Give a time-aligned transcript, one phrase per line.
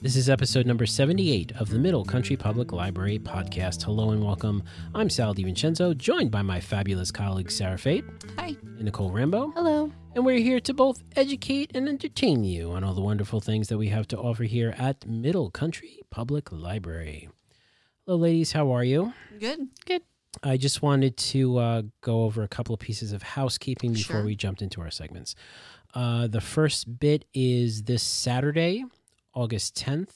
[0.00, 3.84] This is episode number 78 of the Middle Country Public Library podcast.
[3.84, 4.64] Hello and welcome.
[4.92, 8.04] I'm Sal DiVincenzo, joined by my fabulous colleagues Sarah Fate
[8.36, 8.56] Hi.
[8.64, 9.52] and Nicole Rambo.
[9.52, 9.92] Hello.
[10.16, 13.78] And we're here to both educate and entertain you on all the wonderful things that
[13.78, 17.28] we have to offer here at Middle Country Public Library.
[18.06, 18.52] Hello, ladies.
[18.52, 19.12] How are you?
[19.38, 19.60] Good.
[19.86, 20.02] Good.
[20.42, 24.24] I just wanted to uh, go over a couple of pieces of housekeeping before Sure.
[24.24, 25.34] we jumped into our segments.
[25.94, 28.84] Uh, the first bit is this Saturday,
[29.34, 30.08] August 10th,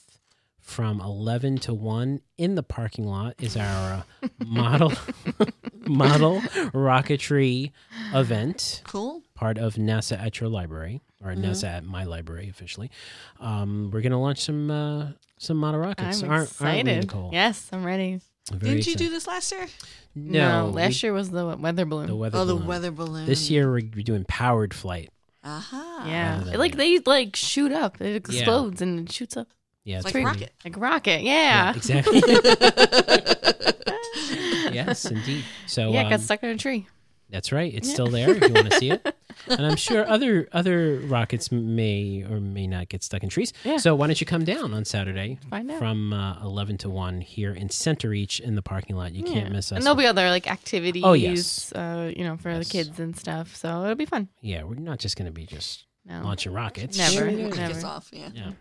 [0.67, 4.91] from 11 to 1 in the parking lot is our uh, model
[5.87, 6.41] model
[6.73, 7.71] rocketry
[8.13, 9.21] event Cool.
[9.33, 11.45] part of NASA at your library or Mm-hmm.
[11.45, 12.91] NASA at my library officially.
[13.39, 15.07] Um, we're gonna launch some uh,
[15.39, 16.21] some model rockets.
[16.21, 17.03] I'm aren't, aren't we, excited.
[17.07, 17.29] Nicole?
[17.31, 18.19] yes, I'm ready.
[18.51, 19.67] I'm very Didn't you do this last year?
[20.15, 22.07] No, last we- year was the weather balloon.
[22.07, 22.37] the weather.
[22.39, 22.67] oh, the balloon.
[22.67, 23.25] weather balloon.
[23.25, 25.09] This year we're, we're doing powered flight.
[25.43, 26.03] Aha.
[26.07, 28.01] yeah, rather than- like they like shoot up.
[28.01, 29.47] It explodes and it shoots up
[29.87, 30.51] Yeah, It's like pretty- rocket.
[30.65, 31.21] like rocket.
[31.23, 32.19] Yeah, Yeah, exactly.
[34.73, 35.45] yes, indeed.
[35.65, 36.87] So yeah, it got um, stuck in a tree.
[37.29, 37.73] that's right.
[37.73, 39.15] It's still there if you want to see it.
[39.49, 43.53] And I'm sure other other rockets may or may not get stuck in trees.
[43.63, 43.77] Yeah.
[43.77, 45.77] So why don't you come down on Saturday Find out.
[45.79, 49.13] from uh, 11 to 1 here in Centereach in the parking lot.
[49.13, 49.77] You can't miss us.
[49.77, 51.03] And there'll be other like activities.
[51.05, 51.71] Oh, yes.
[51.71, 52.67] uh, you know, for Yes.
[52.67, 53.55] the kids and stuff.
[53.55, 54.27] So it'll be fun.
[54.41, 56.97] yeah, we're not just going to be just No, launching rockets.
[56.97, 57.29] Never.
[57.29, 57.73] Kick Never.
[57.73, 58.09] us off.
[58.11, 58.51] Yeah.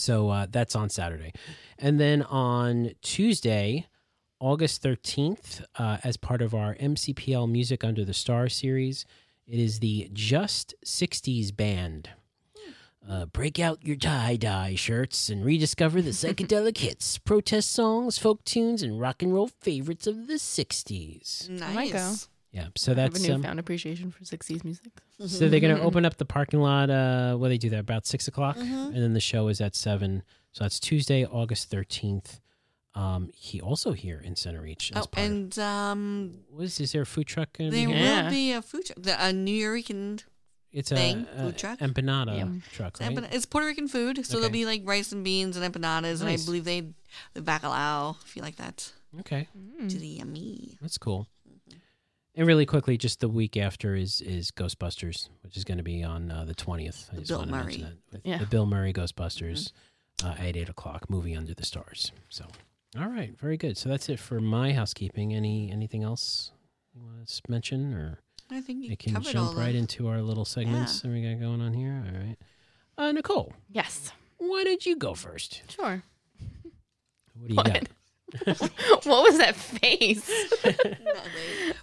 [0.00, 0.14] Yeah.
[0.14, 1.32] So uh, that's on Saturday.
[1.78, 3.86] And then on Tuesday,
[4.40, 9.04] August 13th, uh, as part of our MCPL Music Under the Star series,
[9.46, 12.10] it is the Just 60s Band.
[13.08, 18.44] Uh, break out your tie dye shirts and rediscover the psychedelic hits, protest songs, folk
[18.44, 21.48] tunes, and rock and roll favorites of the 60s.
[21.48, 22.28] Nice.
[22.52, 22.64] Might go.
[22.64, 24.92] Yeah, so I have that's a um, newfound appreciation for '60s music.
[25.26, 26.90] so they're going to open up the parking lot.
[26.90, 29.74] Uh, what do they do that about six o'clock, and then the show is at
[29.74, 30.22] seven.
[30.52, 32.40] So that's Tuesday, August thirteenth.
[32.94, 34.90] Um, he also here in Centereach.
[34.96, 37.56] As Oh, part of- and um, what is, is there a food truck?
[37.56, 38.02] Gonna there be here?
[38.04, 38.22] Yeah.
[38.24, 40.24] will be a food truck, the, a Nuyorican.
[40.72, 41.78] It's thing, a, a food truck?
[41.80, 42.62] empanada Yum.
[42.72, 43.28] truck, It's, right?
[43.34, 44.40] it's Puerto Rican food, so Okay.
[44.40, 46.82] there'll be like rice and beans and empanadas, and I believe they
[47.34, 48.92] the bacalao, if you like that.
[49.20, 49.88] Okay, Mm.
[49.88, 50.76] To the yummy.
[50.80, 51.26] that's cool.
[52.36, 56.02] And really quickly, just the week after is is Ghostbusters, which is going to be
[56.04, 57.10] on uh, the twentieth.
[57.12, 57.92] I just Bill wanna mention Murray.
[58.12, 58.20] that.
[58.24, 58.38] Yeah.
[58.38, 59.72] The Bill Murray Ghostbusters
[60.24, 62.12] uh, at eight o'clock, movie Under the Stars.
[62.28, 62.46] So,
[62.98, 63.76] all right, very good.
[63.76, 65.34] So that's it for my housekeeping.
[65.34, 66.52] Any anything else
[66.94, 69.78] you want to mention, or I think you we can covered all jump right the.
[69.78, 72.04] into our little segments that we got going on here?
[72.06, 72.36] All right,
[72.96, 75.62] uh, Nicole, Yes, why did you go first?
[75.68, 76.04] sure.
[77.34, 77.66] What do you What?
[77.66, 77.82] got?
[78.44, 80.30] what was that face?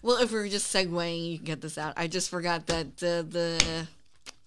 [0.03, 1.93] Well, if we were just segueing, you can get this out.
[1.97, 3.87] I just forgot that uh, the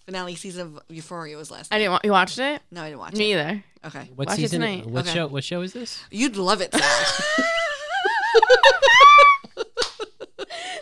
[0.07, 1.73] finale season of Euphoria was last.
[1.75, 1.93] I didn't.
[1.93, 2.63] Wa- you watched it?
[2.71, 3.35] No, I didn't watch Me it.
[3.35, 3.65] either.
[3.85, 4.61] Okay, What Watch it season?
[4.61, 4.87] tonight.
[4.87, 5.15] What Okay.
[5.15, 5.27] show?
[5.27, 6.03] What show is this?
[6.11, 6.83] you'd love it, Sal.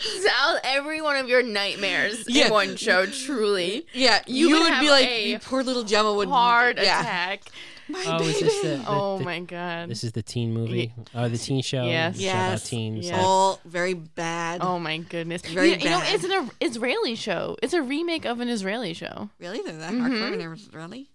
[0.00, 2.46] Sal, every one of your nightmares Yeah.
[2.46, 3.86] in one show, truly.
[3.94, 7.00] yeah, You you, would would be like, you poor little Gemma would Hard yeah.
[7.00, 7.42] attack.
[7.90, 8.30] My Oh, baby.
[8.32, 9.88] is this the, the- Oh the- my god.
[9.88, 10.92] This is the teen movie.
[11.14, 11.84] Oh, the teen show.
[11.84, 12.20] Yes.
[12.20, 12.68] Shout out Yes.
[12.68, 13.06] teens.
[13.06, 13.18] Yes.
[13.24, 14.60] all very bad.
[14.62, 15.40] Oh my goodness.
[15.42, 16.14] Very you, you know, bad.
[16.14, 17.56] it's an Israeli show.
[17.62, 19.30] It's a remake of an Israeli show.
[19.38, 19.62] Really?
[19.62, 20.02] They're that Mhm.
[20.02, 20.36] hardcore?
[20.38, 21.08] Never really?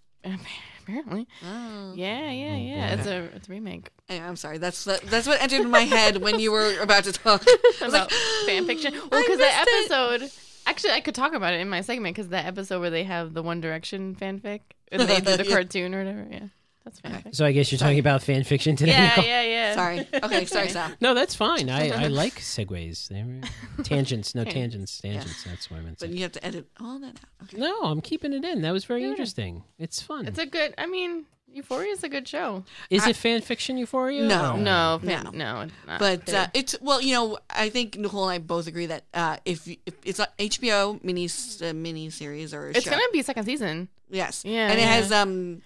[0.84, 1.26] Apparently.
[1.42, 1.94] Oh.
[1.96, 2.94] Yeah, yeah, oh, yeah.
[2.94, 3.88] It's a it's a remake.
[4.08, 4.58] Anyway, I'm sorry.
[4.58, 7.42] That's that, that's what entered my head when you were about to talk.
[7.48, 8.92] I was about like, fan oh, fiction.
[8.92, 9.94] Well, because that missed it.
[9.94, 10.30] episode,
[10.66, 13.32] actually, I could talk about it in my segment because that episode where they have
[13.32, 14.60] the One Direction fanfic,
[14.92, 15.54] and they do the Yeah.
[15.54, 16.26] cartoon or whatever.
[16.30, 16.46] Yeah,
[16.84, 17.30] that's Okay.
[17.32, 18.92] So I guess you're talking about fan fiction today.
[18.92, 19.24] Yeah, Nicole?
[19.24, 19.74] yeah, yeah.
[19.74, 20.06] Sorry.
[20.22, 20.90] Okay, sorry, Sal.
[21.00, 21.70] No, that's fine.
[21.70, 23.08] I, I like segues.
[23.08, 24.98] They were- tangents, no Tangents.
[24.98, 25.44] tangents, tangents.
[25.44, 25.98] That's what I meant.
[26.00, 27.44] to But you have to edit all that out.
[27.48, 27.58] Okay.
[27.58, 28.62] No, I'm keeping it in.
[28.62, 29.08] That was very Yeah.
[29.08, 29.64] interesting.
[29.78, 30.26] It's fun.
[30.26, 30.74] It's a good.
[30.78, 32.64] I mean, Euphoria is a good show.
[32.90, 34.24] Is I- it fan fiction Euphoria?
[34.24, 34.52] No.
[34.54, 35.06] Or- No, No.
[35.06, 36.00] fan, no, it's not.
[36.00, 39.36] But uh, it's well, you know, I think Nicole and I both agree that uh,
[39.44, 41.28] if, if it's a HBO mini
[41.62, 43.88] uh, mini series or a it's show, gonna be second season.
[44.10, 44.94] yes, Yeah, and it yeah.
[44.94, 45.62] has um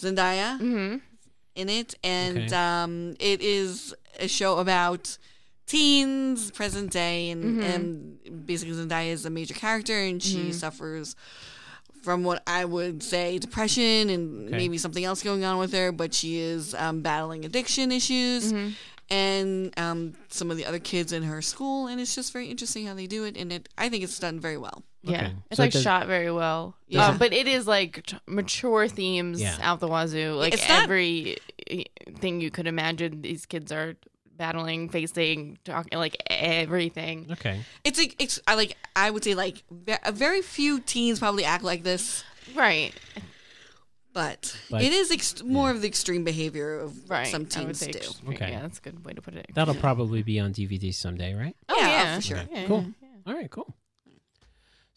[0.00, 0.96] Zendaya hmm
[1.54, 2.54] in it, and Okay.
[2.54, 5.18] um, it is a show about
[5.66, 7.64] teens, present day, and Mhm.
[7.64, 10.54] and basically Zendaya is a major character, and she Mhm.
[10.54, 11.16] suffers
[12.02, 14.56] from what I would say depression and Okay.
[14.56, 18.74] maybe something else going on with her, but she is um, battling addiction issues Mhm.
[19.10, 22.86] and um, some of the other kids in her school, and it's just very interesting
[22.86, 24.84] how they do it, and it I think it's done very well.
[25.02, 25.32] Yeah, Okay.
[25.50, 26.76] it's So it like does- shot very well.
[26.88, 27.06] Yeah.
[27.08, 29.56] Um, but it is like t- mature themes Yeah.
[29.60, 30.34] out the wazoo.
[30.34, 31.36] Like It's every
[31.70, 31.84] eh,
[32.18, 33.94] thing you could imagine, these kids are
[34.36, 37.26] battling, facing, talking, like everything.
[37.32, 37.60] Okay.
[37.84, 39.62] It's like it's I like I would say like
[40.04, 42.24] a very few teens probably act like this,
[42.54, 42.92] Right,
[44.12, 47.26] but, But- it is ex- more of the extreme behavior of right.
[47.28, 47.98] some teens say do.
[47.98, 48.34] extreme.
[48.34, 48.50] Okay.
[48.50, 49.46] Yeah, that's a good way to put it.
[49.54, 51.54] That'll probably be on DVD someday, right?
[51.68, 52.38] Oh Yeah, yeah, for sure.
[52.38, 52.86] Okay, Yeah, cool.
[53.00, 53.08] yeah.
[53.26, 53.74] All right, cool.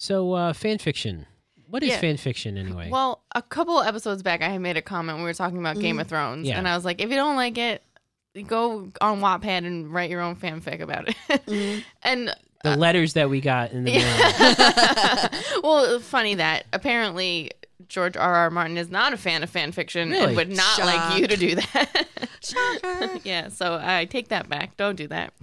[0.02, 1.28] So, uh, fan fiction.
[1.68, 2.00] What is Yeah.
[2.00, 2.90] fan fiction anyway?
[2.90, 5.20] Well, a couple episodes back, I had made a comment.
[5.20, 6.16] We were talking about Game of mm-hmm.
[6.16, 6.58] Thrones, Yeah.
[6.58, 7.84] and I was like, if you don't like it,
[8.48, 11.16] go on Wattpad and write your own fanfic about it.
[11.30, 11.82] Mm-hmm.
[12.02, 15.62] and the uh, letters that we got in the mail.
[15.64, 17.52] well, funny that apparently
[17.88, 18.34] George R.
[18.36, 18.50] R.
[18.50, 20.24] Martin is not a fan of fan fiction Really?
[20.26, 22.08] and would not like you to do that.
[23.24, 24.76] Yeah, so I take that back.
[24.76, 25.34] Don't do that.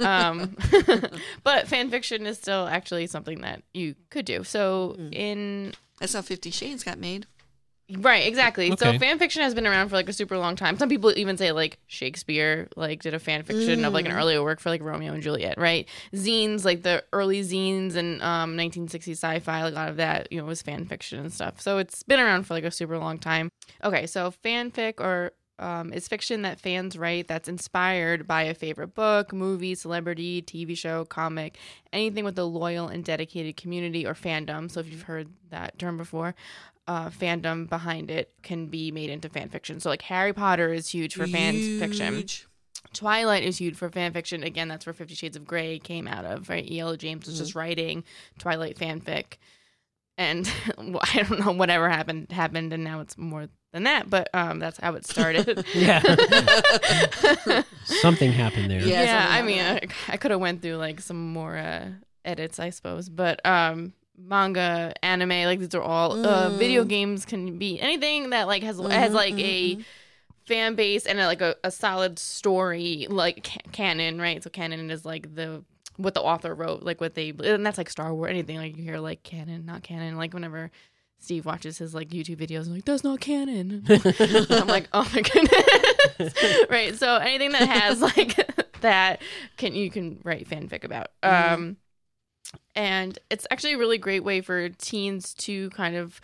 [0.00, 0.56] Um,
[1.44, 4.44] but fan fiction is still actually something that you could do.
[4.44, 7.26] So in That's how Fifty Shades got made.
[7.90, 8.74] Right, exactly.
[8.76, 10.76] So fan fiction has been around for like a super long time.
[10.76, 14.42] Some people even say like Shakespeare like did a fan fiction of like an earlier
[14.42, 15.88] work for like Romeo and Juliet, right?
[16.14, 20.38] Zines, like the early zines and um 1960s sci-fi, like, a lot of that, you
[20.38, 21.62] know, was fan fiction and stuff.
[21.62, 23.48] So it's been around for like a super long time.
[23.82, 28.94] Okay, so fanfic or um, is fiction that fans write that's inspired by a favorite
[28.94, 31.58] book, movie, celebrity, TV show, comic,
[31.92, 34.70] anything with a loyal and dedicated community or fandom.
[34.70, 36.34] So if you've heard that term before,
[36.88, 39.78] uh, fandom behind it can be made into fan fiction.
[39.78, 42.24] So like Harry Potter is huge for fan fiction.
[42.94, 44.42] Twilight is huge for fan fiction.
[44.42, 46.68] Again, that's where Fifty Shades of Grey came out of, right?
[46.68, 46.96] E.L.
[46.96, 48.04] James was just writing
[48.38, 49.36] Twilight fanfic,
[50.16, 54.08] and well, I don't know whatever happened happened, and now it's more than that.
[54.08, 55.66] But um, that's how it started.
[55.74, 56.00] yeah.
[57.84, 58.80] Something happened there.
[58.80, 59.02] Yeah.
[59.02, 61.88] yeah, I mean, I, I could have went through like some more uh,
[62.24, 67.58] edits, I suppose, but um, manga, anime, like these are all uh, video games can
[67.58, 69.78] be anything that like has has like a
[70.46, 74.42] fan base and a, like a, a solid story, like ca- canon, right?
[74.42, 75.62] So canon is like the
[75.96, 78.82] what the author wrote, like what they, and that's like Star Wars, anything like you
[78.82, 80.70] hear like canon, not canon, like whenever.
[81.20, 83.84] Steve watches his like YouTube videos and like that's not canon.
[84.50, 86.66] I'm like, oh my goodness.
[86.70, 86.94] right.
[86.94, 88.36] So anything that has like
[88.82, 89.20] that
[89.56, 91.08] can you can write fanfic about.
[91.24, 91.76] Um
[92.74, 96.20] and it's actually a really great way for teens to kind of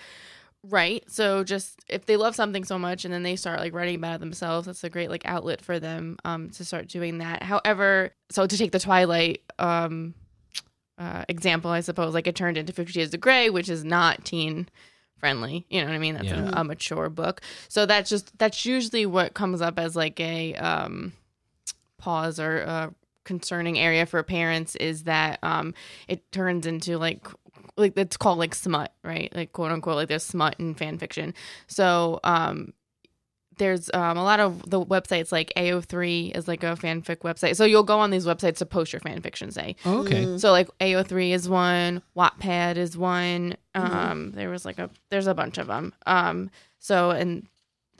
[0.62, 1.10] write.
[1.10, 4.14] So just if they love something so much and then they start like writing about
[4.16, 7.42] it themselves, that's a great like outlet for them um to start doing that.
[7.42, 10.14] However, so to take the Twilight um
[10.96, 14.24] uh, example, I suppose, like it turned into Fifty Shades of Grey, which is not
[14.24, 14.68] teen
[15.18, 15.66] friendly.
[15.68, 16.14] You know what I mean?
[16.14, 16.50] That's Yeah.
[16.54, 17.40] a, a mature book.
[17.68, 21.12] So that's just that's usually what comes up as like a um,
[21.98, 22.90] pause or uh,
[23.24, 25.74] concerning area for parents is that um,
[26.08, 27.26] it turns into like
[27.76, 29.34] like it's called like smut, right?
[29.34, 31.34] Like quote unquote, like there's smut in fan fiction.
[31.66, 32.72] So um,
[33.58, 37.56] there's um, a lot of the websites like AO3 is like a fanfic website.
[37.56, 39.76] So you'll go on these websites to post your fan fiction, say.
[39.84, 40.24] Oh, okay.
[40.24, 40.40] Mm.
[40.40, 43.56] So like AO3 is one, Wattpad is one.
[43.74, 45.92] Um, there was like a there's a bunch of them.
[46.06, 47.46] Um, so and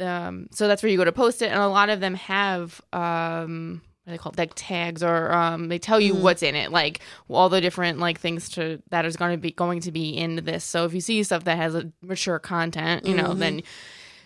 [0.00, 2.80] um, so that's where you go to post it, and a lot of them have
[2.92, 6.22] um, what are they called like tags or um, they tell you mm-hmm.
[6.22, 9.50] what's in it, like all the different like things to that is going to be
[9.50, 10.62] going to be in this.
[10.62, 13.66] So if you see stuff that has a mature content, you know, then mm-hmm.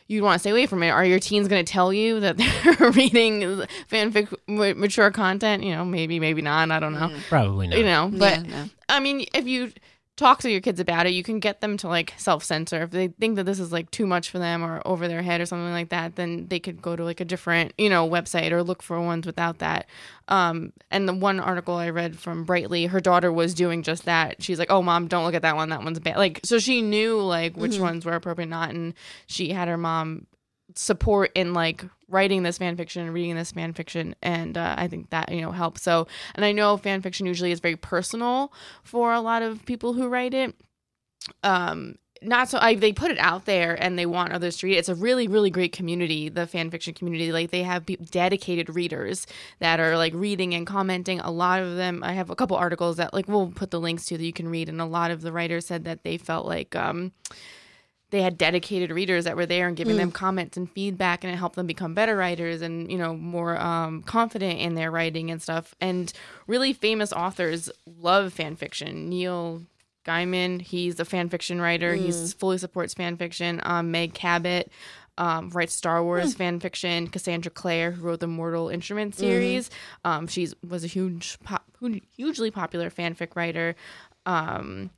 [0.09, 0.91] you'd want to stay away from it.
[0.91, 5.63] Are your teens going to tell you that they're reading fanfic ma- mature content?
[5.63, 6.73] You know, maybe, maybe not.
[6.73, 7.09] I don't know.
[7.09, 7.21] Mm.
[7.29, 7.79] Probably not.
[7.79, 8.71] You know, but yeah, no.
[8.89, 9.73] I mean, if you
[10.19, 12.83] talk to your kids about it, you can get them to like self censor.
[12.83, 15.41] If they think that this is like too much for them or over their head
[15.41, 18.51] or something like that, then they could go to like a different, you know, website
[18.51, 19.87] or look for ones without that.
[20.27, 24.43] Um, and the one article I read from Brightly, her daughter was doing just that.
[24.43, 25.71] She's like, "Oh, mom, don't look at that one.
[25.71, 28.95] That one's bad." Like, so she knew like which ones were appropriate, or not, and
[29.27, 30.27] she had her mom
[30.75, 34.89] support in like writing this fan fiction and reading this fan fiction and uh, i
[34.89, 38.53] think that you know helps so and i know fan fiction usually is very personal
[38.83, 40.55] for a lot of people who write it
[41.43, 44.75] um not so I, they put it out there and they want others to read
[44.75, 44.79] it.
[44.79, 47.33] It's a really, really great community, the fan fiction community.
[47.33, 49.27] Like they have dedicated readers
[49.61, 51.21] that are like reading and commenting.
[51.21, 54.07] A lot of them, I have a couple articles that like we'll put the links
[54.07, 54.69] to that you can read.
[54.69, 57.13] And a lot of the writers said that they felt like um,
[58.11, 61.37] they had dedicated readers that were there and giving them comments and feedback and it
[61.37, 65.43] helped them become better writers and you know more um, confident in their writing and
[65.43, 65.75] stuff.
[65.81, 66.13] And
[66.47, 69.09] really famous authors love fan fiction.
[69.09, 69.63] Neil
[70.07, 71.95] gaiman he's a fan fiction writer.
[71.95, 73.61] He fully supports fan fiction.
[73.65, 74.73] Um, meg cabot
[75.19, 77.09] um, writes Star Wars fan fiction.
[77.09, 79.69] Cassandra Clare, who wrote the Mortal Instrument series,
[80.05, 81.67] um, she's was a huge, pop,
[82.17, 83.75] hugely popular fanfic writer.
[84.25, 84.91] Um,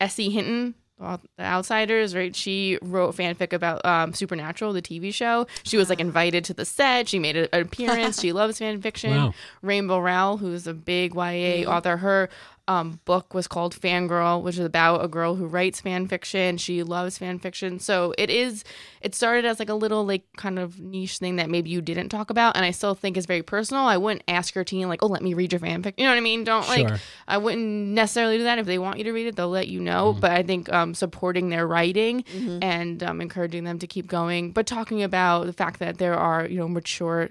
[0.00, 0.30] S.E.
[0.30, 2.34] Hinton, the Outsiders, right?
[2.34, 5.46] She wrote fanfic about um, Supernatural, the TV show.
[5.62, 7.08] She was like invited to the set.
[7.08, 8.20] She made an appearance.
[8.20, 9.14] she loves fan fiction.
[9.14, 9.34] Wow.
[9.62, 12.28] Rainbow Rowell, who's a big YA author, her
[12.68, 16.56] um, book was called Fangirl, which is about a girl who writes fan fiction.
[16.56, 17.78] She loves fan fiction.
[17.78, 18.64] So it is,
[19.00, 22.08] it started as like a little, like, kind of niche thing that maybe you didn't
[22.08, 22.56] talk about.
[22.56, 23.84] And I still think is very personal.
[23.84, 25.94] I wouldn't ask your teen, like, oh, let me read your fanfic.
[25.96, 26.44] You know what I mean?
[26.44, 26.98] Don't like, Sure.
[27.28, 28.58] I wouldn't necessarily do that.
[28.58, 30.12] If they want you to read it, they'll let you know.
[30.20, 32.24] But I think um, supporting their writing
[32.62, 36.46] and um, encouraging them to keep going, but talking about the fact that there are,
[36.46, 37.30] you know, mature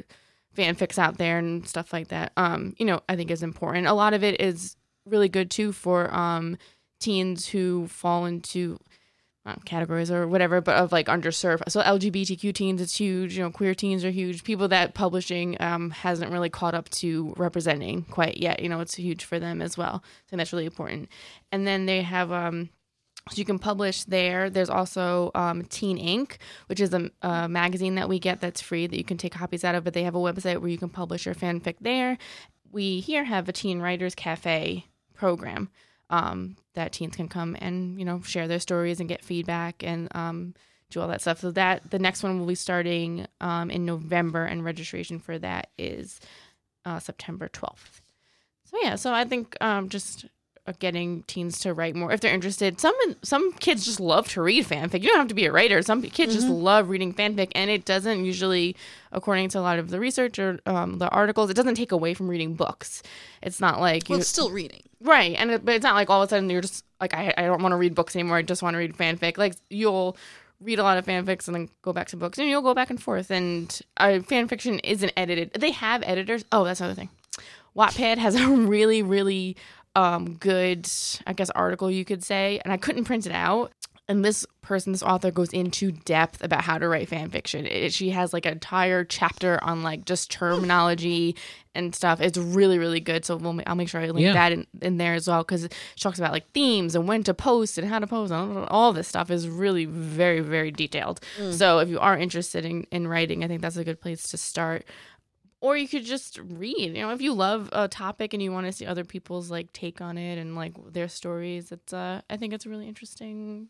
[0.58, 3.88] fanfics out there and stuff like that, um, you know, I think is important.
[3.88, 6.58] A lot of it is really good too for um,
[7.00, 8.80] teens who fall into
[9.46, 11.62] uh, categories or whatever, but of like underserved.
[11.70, 13.38] So LGBTQ teens, it's huge.
[13.38, 14.44] You know, queer teens are huge.
[14.44, 18.62] People that publishing um, hasn't really caught up to representing quite yet.
[18.62, 20.04] You know, it's huge for them as well.
[20.30, 21.10] So that's really important.
[21.52, 22.70] And then they have um,
[23.30, 24.50] so you can publish there.
[24.50, 28.86] There's also um, Teen Ink, which is a, a magazine that we get that's free
[28.86, 29.84] that you can take copies out of.
[29.84, 32.18] But they have a website where you can publish your fanfic there.
[32.72, 34.86] We here have a Teen Writers Cafe
[35.16, 35.70] program
[36.10, 40.08] um, that teens can come and you know share their stories and get feedback and
[40.16, 40.54] um,
[40.90, 41.40] do all that stuff.
[41.40, 45.70] So that the next one will be starting um, in November, and registration for that
[45.78, 46.20] is
[46.86, 48.02] uh, September 12th.
[48.66, 50.26] So yeah, so I think um, just
[50.80, 52.80] getting teens to write more if they're interested.
[52.80, 55.02] Some some kids just love to read fanfic.
[55.04, 55.82] You don't have to be a writer.
[55.82, 58.76] Some kids just love reading fanfic, and it doesn't usually,
[59.12, 62.14] according to a lot of the research or um, the articles, it doesn't take away
[62.14, 63.04] from reading books.
[63.42, 64.82] It's not like Well, you it's still reading.
[65.02, 67.34] right, and it, but it's not like all of a sudden you're just like I
[67.38, 68.38] I don't want to read books anymore.
[68.38, 69.38] I just want to read fanfic.
[69.38, 70.18] Like you'll
[70.62, 72.90] read a lot of fanfics and then go back to books, and you'll go back
[72.90, 73.30] and forth.
[73.30, 75.54] And uh, fan fiction isn't edited.
[75.54, 76.44] They have editors.
[76.52, 77.10] Oh, that's another thing.
[77.76, 79.58] Wattpad has a really, really
[79.96, 80.88] um, good,
[81.26, 83.72] I guess, article you could say, and I couldn't print it out.
[84.08, 87.66] And this person, this author, goes into depth about how to write fan fiction.
[87.66, 91.36] It, she has like an entire chapter on like just terminology
[91.74, 92.22] and stuff.
[92.22, 93.26] It's really, really good.
[93.26, 94.34] So we'll, I'll make sure I link Yeah.
[94.34, 95.64] that in, in there as well because
[95.96, 98.32] she talks about like themes and when to post and how to post.
[98.32, 101.20] And all this stuff is really very, very detailed.
[101.52, 104.38] So if you are interested in, in writing, I think that's a good place to
[104.38, 104.86] start
[105.66, 108.66] or you could just read you know if you love a topic and you want
[108.66, 112.36] to see other people's like take on it and like their stories it's uh i
[112.38, 113.68] think it's a really interesting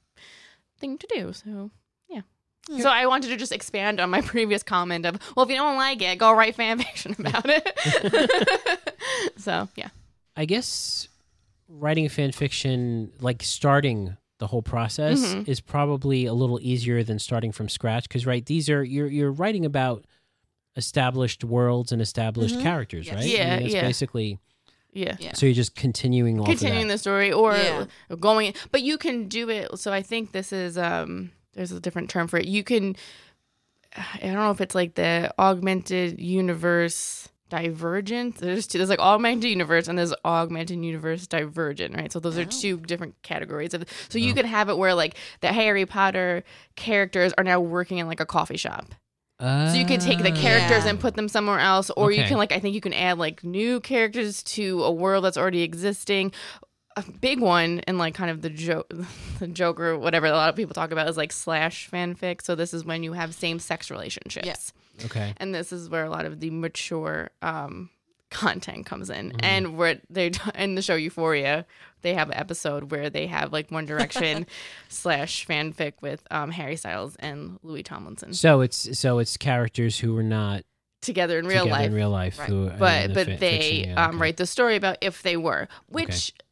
[0.80, 1.72] thing to do so
[2.10, 2.22] yeah
[2.84, 5.78] so I wanted to just expand on my previous comment of, well, if you don't
[5.78, 7.64] like it, go write fan fiction about it.
[9.38, 9.90] so yeah,
[10.36, 11.08] I guess
[11.70, 15.48] writing fan fiction, like starting the whole process, Mhm.
[15.48, 18.08] is probably a little easier than starting from scratch.
[18.08, 20.06] Because right, these are you're you're writing about
[20.76, 22.62] established worlds and established Mhm.
[22.64, 23.16] characters, Yes.
[23.16, 23.24] right?
[23.24, 23.82] I Yeah, mean, that's yeah.
[23.82, 24.40] basically
[24.94, 25.16] yeah.
[25.20, 25.34] Yeah.
[25.34, 26.94] so you're just continuing off continuing of that.
[26.94, 27.86] the story or Yeah.
[28.20, 32.10] going but you can do it so i think this is um there's a different
[32.10, 32.96] term for it you can
[33.98, 39.50] i don't know if it's like the augmented universe divergent there's two there's like augmented
[39.50, 42.46] universe and there's augmented universe divergent right so those are Oh.
[42.46, 46.44] two different categories of so you could have it where like the harry potter
[46.76, 48.96] characters are now working in like a coffee shop
[49.40, 50.36] so you can take the Ah.
[50.42, 50.92] characters Yeah.
[50.92, 53.44] and put them somewhere else, or you can like I think you can add like
[53.44, 56.32] new characters to a world that's already existing.
[56.98, 58.90] A big one and like kind of the joke,
[59.40, 62.42] the Joker, whatever a lot of people talk about is like slash fanfic.
[62.42, 64.72] So this is when you have same sex relationships,
[65.04, 65.34] Okay.
[65.38, 67.90] and this is where a lot of the mature um,
[68.32, 69.32] content comes in.
[69.32, 69.40] Mm.
[69.44, 71.66] And where they in the show Euphoria,
[72.02, 74.46] they have an episode where they have like One Direction
[74.90, 80.14] slash fanfic with um, Harry Styles and Louis Tomlinson So it's so it's characters who
[80.14, 80.64] were not
[81.02, 81.88] together in real together life.
[81.88, 82.50] in real life, Right.
[82.50, 84.18] who but the but fi- they yeah, um, okay.
[84.22, 86.45] write the story about if they were, which know,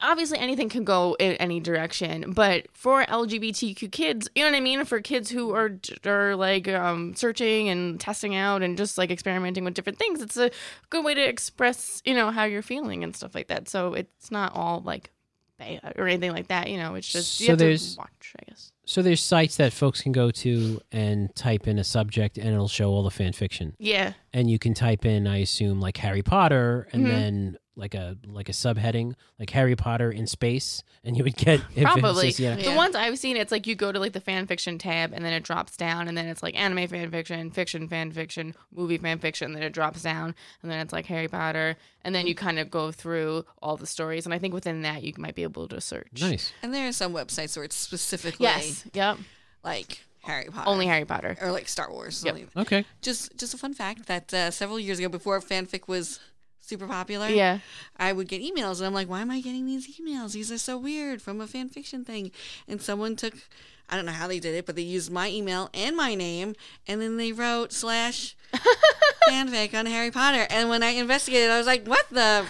[0.00, 2.32] obviously anything can go in any direction.
[2.32, 4.84] But for LGBTQ kids, you know what I mean.
[4.84, 5.70] For kids who are
[6.06, 10.36] are like um, searching and testing out and just like experimenting with different things, it's
[10.36, 10.50] a
[10.90, 13.68] good way to express you know how you're feeling and stuff like that.
[13.68, 15.10] So it's not all like
[15.58, 16.68] bad or anything like that.
[16.70, 18.68] You know, it's just you So have there's- to watch, I guess.
[18.84, 22.66] So there's sites that folks can go to and type in a subject, and it'll
[22.66, 23.74] show all the fan fiction.
[23.78, 27.08] Yeah, And you can type in, I assume, like Harry Potter, and Mhm.
[27.08, 31.60] then like a like a subheading, like Harry Potter in space, and you would get
[31.80, 32.26] Probably.
[32.28, 32.54] just- yeah.
[32.56, 32.76] The Yeah.
[32.76, 35.32] ones I've seen, it's like you go to like the fan fiction tab and then
[35.32, 39.18] it drops down and then it's like anime fan fiction, fiction fan fiction, movie fan
[39.18, 42.58] fiction, then it drops down and then it's like Harry Potter and then you kind
[42.58, 45.66] of go through all the stories and I think within that you might be able
[45.68, 46.20] to search.
[46.20, 46.52] Nice.
[46.62, 48.84] And there are some websites where it's specifically Yes.
[48.92, 49.16] Yep.
[49.64, 50.68] like Harry Potter.
[50.68, 51.36] Only Harry Potter.
[51.40, 52.22] or like Star Wars.
[52.24, 52.36] Yep.
[52.36, 52.50] something.
[52.62, 52.84] Okay.
[53.00, 56.20] Just just a fun fact that uh, several years ago, before fanfic was
[56.72, 57.58] super popular, Yeah.
[57.98, 60.32] I would get emails, and I'm like, why am I getting these emails?
[60.32, 62.30] These are so weird from a fan fiction thing.
[62.66, 63.34] And someone took,
[63.90, 66.54] I don't know how they did it, but they used my email and my name,
[66.88, 68.34] and then they wrote slash
[69.28, 70.46] fanfic on Harry Potter.
[70.48, 72.46] And when I investigated, I was like, what the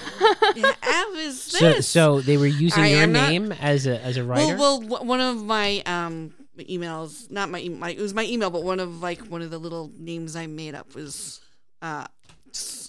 [0.82, 1.88] f is So, this?
[1.88, 4.56] so they were using I your am not- name as a as a writer.
[4.56, 8.50] Well, well, w- one of my um emails, not my, my it was my email,
[8.50, 11.40] but one of like one of the little names I made up was
[11.82, 12.06] uh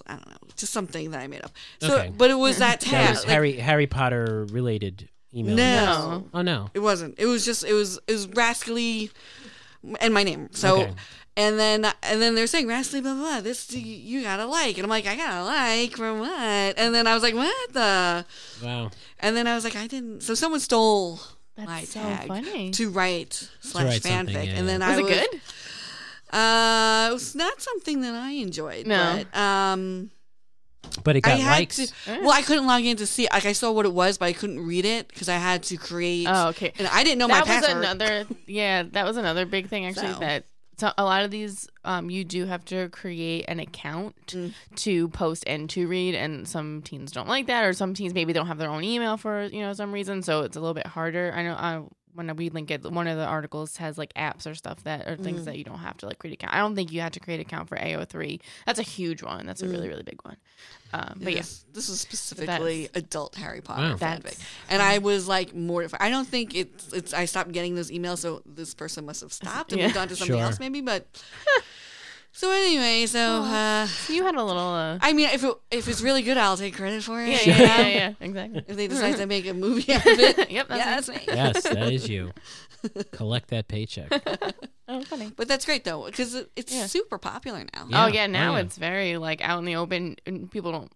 [0.08, 1.52] I don't know, just something that I made up.
[1.82, 2.12] So, Okay.
[2.16, 3.10] but it was that that tag.
[3.12, 5.56] was like- Harry Harry Potter related email.
[5.56, 6.70] no, Oh no.
[6.74, 7.16] it wasn't.
[7.18, 9.12] It was just it was it was rascally
[10.00, 10.50] and my name.
[10.52, 10.82] So.
[10.82, 10.94] Okay.
[11.36, 13.24] And then, and then they're saying rascally blah blah.
[13.24, 16.30] blah this you, you gotta like, and I'm like, I gotta like from what?
[16.78, 18.24] And then I was like, what the?
[18.64, 18.92] Wow.
[19.20, 20.22] And then I was like, I didn't.
[20.22, 21.20] So someone stole
[21.56, 22.70] That's my so tag funny.
[22.70, 24.88] to write slash write fanfic, yeah, and then yeah.
[24.90, 25.42] I was it good?
[26.34, 28.88] Uh, it was not something that I enjoyed.
[28.88, 29.24] No.
[29.32, 30.12] but, um,
[31.04, 31.78] But it I got had likes.
[31.78, 31.94] to.
[32.22, 33.28] Well, I couldn't log in to see.
[33.32, 35.78] Like, I saw what it was, but I couldn't read it because I had to
[35.78, 36.28] create.
[36.30, 36.74] Oh, okay.
[36.78, 37.84] And I didn't know that my was password.
[37.84, 40.20] another yeah that was another big thing actually So.
[40.20, 40.44] that
[40.78, 44.54] so a lot of these um you do have to create an account Mm.
[44.78, 48.34] to post and to read and some teens don't like that or some teens maybe
[48.34, 50.88] don't have their own email for you know some reason so it's a little bit
[50.88, 51.82] harder i know I,
[52.16, 55.16] when we link it one of the articles has like apps or stuff that are
[55.18, 55.24] Mm.
[55.24, 57.20] things that you don't have to like create account i don't think you had to
[57.20, 60.38] create account for ao3 that's a huge one that's a really really big one
[60.94, 63.98] um, but yeah This, this is specifically adult Harry Potter Wow.
[63.98, 64.38] fanfic,
[64.70, 66.02] and I was like mortified.
[66.02, 67.14] I don't think it's it's.
[67.14, 69.88] I stopped getting those emails, so this person must have stopped and Yeah.
[69.88, 70.44] moved on to something Sure.
[70.46, 70.82] else, maybe.
[70.82, 71.08] But
[72.36, 76.02] so anyway, so uh, you had a little uh, I mean, if it, if it's
[76.02, 77.30] really good, I'll take credit for it.
[77.30, 78.66] yeah, you yeah, yeah, yeah, exactly.
[78.68, 80.96] If they decide to make a movie out of it, Yep, that's yeah, me.
[80.96, 81.22] that's me.
[81.28, 82.32] yes, that is you.
[83.12, 84.12] Collect that paycheck.
[84.86, 85.32] Oh, funny.
[85.34, 86.88] But that's great though, because it's Yeah.
[86.88, 87.88] super popular now.
[87.88, 88.04] Yeah.
[88.04, 88.64] Oh yeah, now Oh, yeah.
[88.64, 90.92] it's very like out in the open, and people don't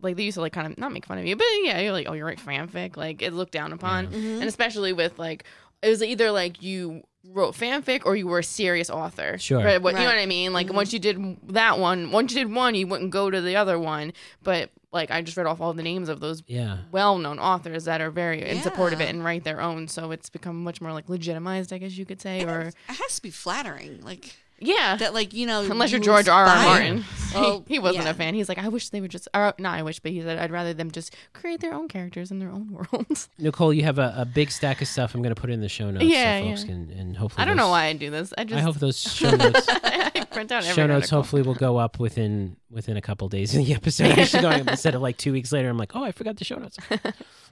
[0.00, 1.92] like they used to like kind of not make fun of you, but yeah, you're
[1.92, 4.16] like, oh, you're right, fanfic, like it looked down upon, Mm-hmm.
[4.40, 5.44] and especially with like
[5.82, 7.02] it was either like you
[7.32, 9.38] wrote fanfic or you were a serious author.
[9.38, 9.62] Sure.
[9.62, 10.52] Right, what, You know what I mean?
[10.52, 10.74] Like Mhm.
[10.74, 13.78] once you did that one, once you did one, you wouldn't go to the other
[13.78, 14.12] one.
[14.42, 16.78] But like I just read off all the names of those Yeah.
[16.90, 20.30] well-known authors that are very in support of it and write their own, so it's
[20.30, 23.30] become much more like legitimized, I guess you could say, or It has to be
[23.30, 24.96] flattering, like yeah.
[24.96, 26.44] that, like you know, Unless you're George R.
[26.44, 26.56] R.
[26.56, 28.10] Martin, Well, he, he wasn't yeah.
[28.10, 28.34] a fan.
[28.34, 30.50] He's like, I wish they would just, or not I wish, but he said, I'd
[30.50, 33.28] rather them just create their own characters in their own worlds.
[33.38, 35.14] Nicole, you have a, a big stack of stuff.
[35.14, 36.66] I'm going to put in the show notes Yeah, so folks yeah.
[36.66, 37.42] can and hopefully.
[37.42, 38.32] I don't know why I do this.
[38.38, 41.18] I just, I hope those show notes I print out every show notes article.
[41.18, 44.18] hopefully will go up within within a couple days of the episode.
[44.18, 45.68] Actually, going up instead of like two weeks later.
[45.68, 46.78] I'm like, oh, I forgot the show notes.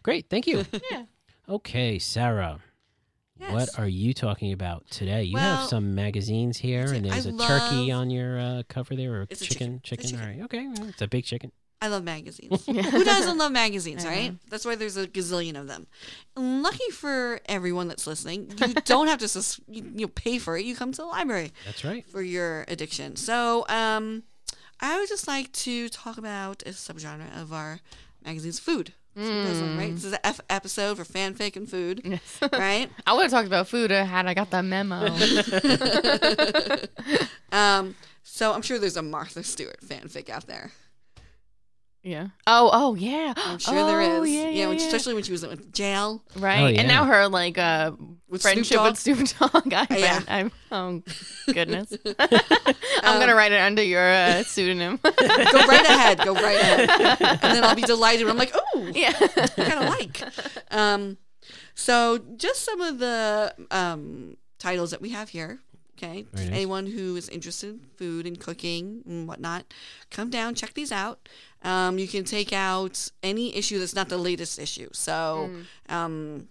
[0.03, 0.65] Great, thank you.
[0.91, 1.05] Yeah.
[1.49, 2.61] Okay, Sarah.
[3.45, 3.53] Yes.
[3.53, 5.25] What are you talking about today?
[5.25, 8.97] You Well, have some magazines here, and I there's a turkey on your uh, cover
[8.97, 10.05] there, or It's a chicken, chicken.
[10.05, 10.21] It's a chicken.
[10.21, 10.41] All chicken.
[10.41, 11.53] right, okay, well, it's a big chicken.
[11.83, 12.65] I love magazines.
[12.67, 14.33] Who doesn't love magazines, I right?
[14.33, 14.39] know.
[14.49, 15.87] That's why there's a gazillion of them.
[16.35, 20.57] And lucky for everyone that's listening, you don't have to sus- you, you pay for
[20.57, 20.65] it.
[20.65, 22.09] You come to the library That's right.
[22.09, 23.17] for your addiction.
[23.17, 24.23] So, um,
[24.81, 27.81] I would just like to talk about a subgenre of our
[28.25, 28.95] magazines, food.
[29.17, 29.79] That's what Mm.
[29.79, 29.95] Right?
[29.95, 32.39] This is an F episode for fanfic and food, Yes.
[32.53, 32.91] right?
[33.07, 35.07] I would have talked about food uh, had I got that memo.
[37.53, 40.73] um, so I'm sure there's a Martha Stewart fanfic out there.
[42.05, 42.29] Yeah.
[42.47, 43.33] Oh, oh, yeah.
[43.37, 44.31] I'm sure there Oh, is.
[44.31, 44.85] Yeah, yeah, when- yeah.
[44.87, 46.23] especially when she was in jail.
[46.37, 46.61] Right.
[46.63, 46.79] Oh, yeah.
[46.81, 47.93] And now her like uh
[48.29, 48.91] With friendship Snoop Dogg.
[48.93, 48.99] with
[49.33, 49.73] Snoop Dogg.
[49.73, 50.21] I Yeah.
[50.29, 51.03] I'm oh
[51.53, 51.93] goodness.
[53.03, 54.99] I'm gonna write it under your uh, pseudonym.
[55.03, 56.19] Go right ahead.
[56.25, 56.91] Go right ahead.
[57.21, 58.29] And then I'll be delighted.
[58.29, 59.13] I'm like, oh, yeah.
[59.19, 60.21] I kind of like.
[60.71, 61.17] Um,
[61.75, 65.61] so just some of the um, titles that we have here.
[65.97, 66.57] Okay, Very nice.
[66.57, 69.65] anyone who is interested in food and cooking and whatnot,
[70.11, 71.29] come down, check these out.
[71.65, 74.91] Um, you can take out any issue that's not the latest issue.
[74.93, 75.51] So
[75.89, 76.49] um,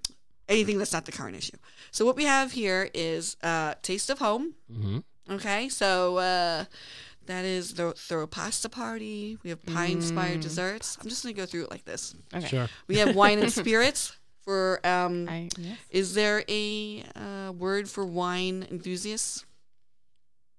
[0.50, 1.58] anything that's not the current issue.
[1.92, 4.56] So what we have here is uh, Taste of Home.
[4.72, 5.00] hmm
[5.30, 6.66] Okay, so uh,
[7.28, 9.38] that is the throw a pasta party.
[9.42, 10.98] We have pie inspired desserts.
[11.02, 12.14] I'm just gonna go through it like this.
[12.36, 12.48] Okay.
[12.48, 12.68] Sure.
[12.88, 14.18] We have wine and spirits.
[14.42, 15.78] For um, I yes.
[15.90, 19.46] is there a uh, word for wine enthusiasts?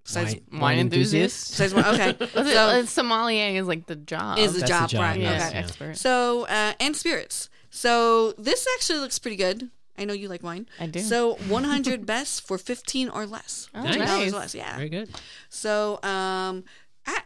[0.05, 1.49] Besides, Wine, wine enthusiast?
[1.51, 2.15] besides wine, okay.
[2.35, 4.37] Was it, so uh, sommelier is like the job.
[4.37, 5.19] is the That's the job, job, right?
[5.19, 5.51] yes, okay.
[5.53, 5.59] yeah.
[5.63, 5.97] expert.
[5.97, 7.49] So uh, and spirits.
[7.71, 9.69] So this actually looks pretty good.
[9.97, 10.67] I know you like wine.
[10.79, 10.99] I do.
[10.99, 13.69] So 100 best for 15 or less.
[13.73, 13.95] Oh, Nice.
[13.95, 14.33] $15 nice.
[14.33, 14.55] or less.
[14.55, 14.75] Yeah.
[14.75, 15.09] Very good.
[15.49, 16.63] So, um,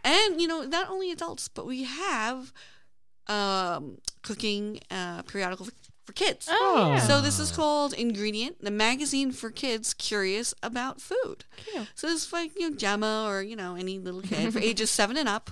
[0.03, 2.53] and you know, not only adults, but we have
[3.27, 5.67] um, cooking uh, periodical
[6.09, 6.47] for, for kids.
[6.49, 6.99] Oh, yeah.
[6.99, 11.45] So this is called Ingredient, the magazine for kids curious about food.
[11.57, 11.87] Cute.
[11.95, 14.89] So this is like you know Gemma or you know any little kid for ages
[14.89, 15.51] seven and up.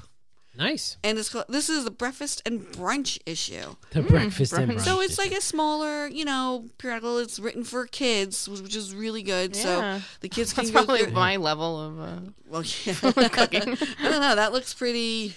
[0.57, 0.97] Nice.
[1.03, 3.75] and it's called, this is the breakfast and brunch issue.
[3.91, 4.77] The breakfast and brunch.
[4.77, 4.85] brunch.
[4.85, 7.19] So it's like a smaller, you know, periodical.
[7.19, 9.55] It's written for kids, which is really good.
[9.55, 9.61] Yeah.
[9.99, 11.13] So the kids can That's go probably through.
[11.13, 12.93] my level of uh, Well, yeah.
[13.29, 13.77] cooking.
[13.99, 14.35] I don't know.
[14.35, 15.35] That looks pretty.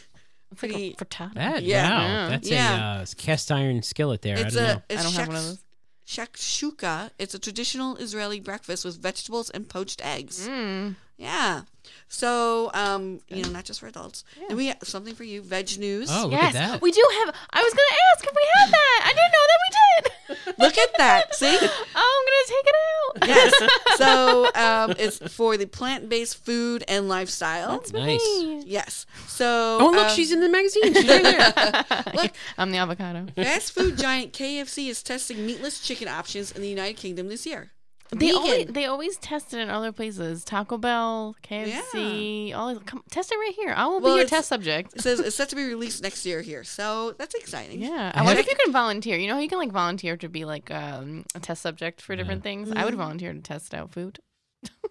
[0.53, 1.35] It's like Pretty- a frittata.
[1.35, 1.63] that.
[1.63, 1.91] Yeah.
[2.25, 2.99] Wow, that's Yeah.
[2.99, 4.37] a uh, cast iron skillet there.
[4.39, 4.75] It's I don't a.
[4.75, 4.83] know.
[4.91, 5.59] It's I don't have one of those.
[6.07, 7.11] shakshuka.
[7.19, 10.49] It's a traditional Israeli breakfast with vegetables and poached eggs.
[10.49, 10.97] Mm.
[11.21, 11.63] Yeah.
[12.09, 14.25] So, um, you know, not just for adults.
[14.49, 16.09] And we have something for you, veg news.
[16.11, 16.83] Oh, look yes, at that.
[16.83, 17.35] we do have.
[17.51, 19.01] I was gonna ask if we had that.
[19.05, 20.59] I didn't know that we did.
[20.59, 21.35] Look at that.
[21.35, 21.59] See?
[22.03, 23.29] Oh, I'm gonna take it out.
[23.29, 23.71] yes.
[23.99, 27.73] So, um, it's for the plant-based food and lifestyle.
[27.79, 28.19] That's Nice.
[28.21, 28.63] me.
[28.67, 29.05] yes.
[29.27, 30.95] So, Oh, look, um, she's in the magazine.
[30.95, 32.15] She's right there.
[32.15, 33.27] look, I'm the avocado.
[33.37, 37.71] fast food giant KFC is testing meatless chicken options in the United Kingdom this year.
[38.13, 40.45] They always, they always test it in other places.
[40.45, 43.73] Taco Bell, KFC, all come, test it right here.
[43.77, 44.95] I will Well, be your test subject.
[44.95, 47.81] It says it's set to be released next year here, so that's exciting.
[47.81, 49.17] Yeah, I I wonder if you can volunteer.
[49.17, 52.17] You know, how you can like volunteer to be like um, a test subject for
[52.17, 52.71] different things.
[52.71, 53.01] I would Mm-hmm.
[53.01, 54.19] volunteer to test out food.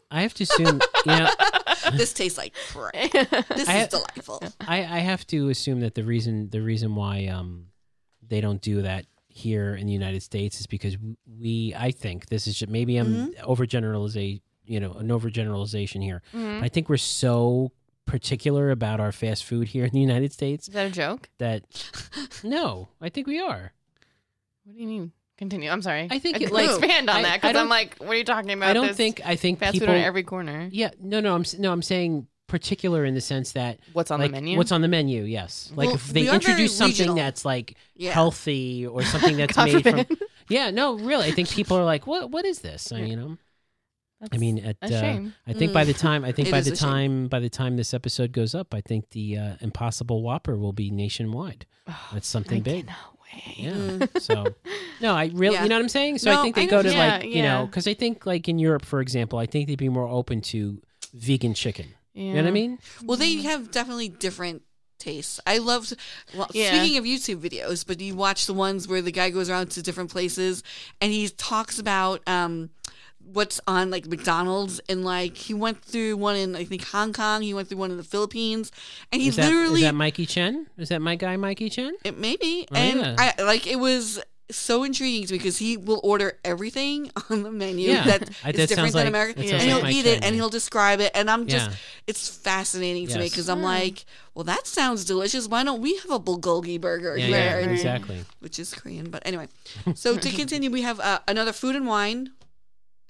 [0.09, 1.29] I have to assume, you know,
[1.93, 2.93] This tastes like crap.
[3.11, 4.41] This I- is delightful.
[4.61, 7.67] I, I have to assume that the reason the reason why um
[8.27, 9.05] they don't do that
[9.39, 10.97] here in the United States is because
[11.39, 16.21] we I think this is just, maybe I'm overgeneralization you know an overgeneralization here.
[16.33, 16.61] Mhm.
[16.61, 17.71] I think we're so
[18.05, 21.29] particular about our fast food here in the United States Is that a joke?
[21.39, 21.63] that
[22.43, 23.73] no, I think we are.
[24.63, 25.11] What do you mean?
[25.37, 25.69] Continue.
[25.71, 26.07] I'm sorry.
[26.11, 28.51] I think it- like expand on I- that because I'm like, what are you talking
[28.51, 28.69] about?
[28.69, 30.67] I don't think I think fast people food on every corner.
[30.71, 34.31] Yeah, no no I'm no I'm saying particular in the sense that What's on like
[34.31, 34.57] the menu?
[34.57, 35.71] what's on the menu, yes.
[35.75, 37.15] Like Well, if they we are very introduce something regional.
[37.15, 38.11] that's like Yeah.
[38.11, 40.17] healthy or something that's God made from.
[40.49, 41.27] Yeah, no, really.
[41.27, 42.31] I think people are like, "What?
[42.31, 43.37] What is this?" I, you know.
[44.33, 45.19] I mean, at a uh.
[45.47, 46.89] I think by the time I think by the a shame.
[46.89, 50.73] time by the time this episode goes up, I think the uh, Impossible Whopper will
[50.73, 51.65] be nationwide.
[52.11, 52.87] That's something I big.
[52.87, 53.57] cannot wait.
[53.57, 54.05] Yeah.
[54.19, 54.55] So,
[55.01, 55.63] no, I really, Yeah.
[55.63, 56.17] you know what I'm saying.
[56.17, 58.25] So I think they I go know- to yeah, like you know because I think
[58.25, 60.81] like in Europe, for example, I think they'd be more open to
[61.13, 61.93] vegan chicken.
[62.19, 62.25] Yeah.
[62.25, 62.79] You know what I mean?
[63.05, 64.63] Well, they have definitely different
[64.97, 65.39] tastes.
[65.47, 65.95] I loved.
[66.35, 66.73] Well, Yeah.
[66.77, 69.81] speaking of YouTube videos, but you watch the ones where the guy goes around to
[69.81, 70.61] different places
[70.99, 72.71] and he talks about um,
[73.31, 77.41] what's on like McDonald's and like he went through one in I think Hong Kong.
[77.41, 78.71] He went through one in the Philippines,
[79.13, 80.67] and he Is that, is literally that Mikey Chen?
[80.77, 81.93] Is that my guy, Mikey Chen?
[82.03, 83.15] it maybe Oh, and yeah.
[83.37, 84.19] I like it was.
[84.51, 88.03] So intriguing to me because he will order everything on the menu Yeah.
[88.05, 90.33] that I- is that different than like- American, that and he'll Mike eat it and
[90.35, 91.75] he'll describe it, and I'm just Yeah.
[92.07, 95.47] it's fascinating to me because I'm like, well, that sounds delicious.
[95.47, 97.59] Why don't we have a bulgogi burger Yeah, here?
[97.61, 98.25] yeah, exactly.
[98.39, 99.47] Which is Korean, but anyway.
[99.95, 102.31] So to continue, we have uh, another food and wine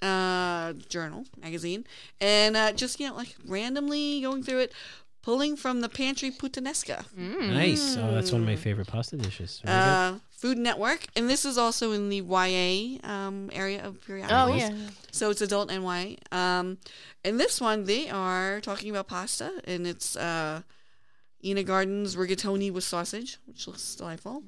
[0.01, 1.85] uh, journal magazine,
[2.21, 4.73] and uh, just you know, like randomly going through it,
[5.21, 7.05] pulling from the pantry puttanesca.
[7.17, 7.53] Mm.
[7.53, 7.97] Nice.
[7.97, 9.61] Oh, that's one of my favorite pasta dishes.
[9.65, 9.77] Very.
[9.77, 14.61] Uh, Food Network, and this is also in the YA um, area of Oh periodicals.
[14.61, 14.71] yeah.
[15.11, 16.15] So it's adult and YA.
[16.31, 16.77] Um,
[17.25, 20.61] and this one, they are talking about pasta, and it's uh,
[21.43, 24.43] Ina Garten's rigatoni with sausage, which looks delightful.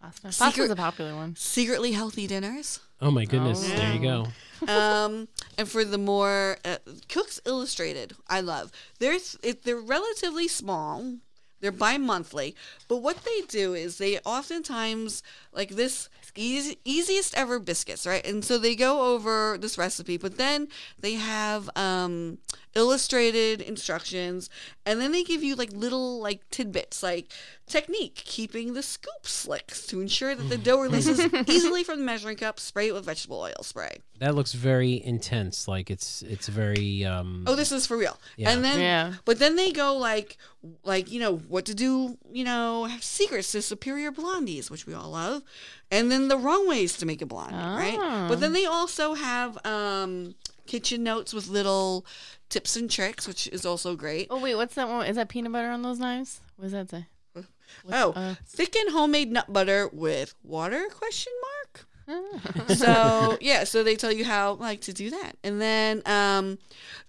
[0.00, 0.30] Pasta.
[0.32, 1.34] Secret- Pasta's a popular one.
[1.36, 2.78] Secretly healthy dinners.
[3.00, 3.68] Oh my goodness.
[3.72, 3.76] Oh.
[3.76, 4.26] There you go.
[4.68, 6.76] um, and for the more uh,
[7.08, 8.70] Cooks Illustrated, I love.
[8.98, 11.16] They're it, they're relatively small.
[11.60, 12.56] They're bi-monthly,
[12.88, 18.24] but what they do is they oftentimes like this easy, easiest ever biscuits, right?
[18.26, 22.38] And so they go over this recipe, but then they have um,
[22.74, 24.48] illustrated instructions,
[24.86, 27.26] and then they give you like little like tidbits, like
[27.66, 32.36] technique, keeping the scoop slicks to ensure that the dough releases easily from the measuring
[32.36, 32.58] cup.
[32.60, 33.98] Spray it with vegetable oil spray.
[34.18, 35.66] That looks very intense.
[35.68, 38.18] Like it's it's very um Oh, this is for real.
[38.36, 38.50] Yeah.
[38.50, 39.14] And then, Yeah.
[39.24, 40.36] but then they go like,
[40.84, 42.18] like you know what to do.
[42.30, 45.42] You know, have secrets to superior blondies, which we all love,
[45.90, 47.98] and then the wrong ways to make a blondie, right?
[47.98, 48.26] Ah.
[48.28, 50.34] But then they also have um,
[50.70, 52.06] kitchen notes with little
[52.48, 54.28] tips and tricks, which is also great.
[54.30, 55.04] Oh wait, what's that one?
[55.06, 56.40] Is that peanut butter on those knives?
[56.56, 57.06] What does that say?
[57.32, 57.48] What's-
[57.92, 60.86] Oh, uh, thicken homemade nut butter with water?
[60.90, 61.86] Question mark.
[62.08, 62.74] ah.
[62.74, 66.58] so yeah, so they tell you how like to do that, and then um,